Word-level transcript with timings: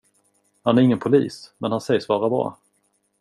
Han 0.63 0.77
är 0.77 0.81
ingen 0.81 0.99
polis, 0.99 1.53
men 1.57 1.71
han 1.71 1.81
sägs 1.81 2.09
vara 2.09 2.29
bra. 2.29 2.57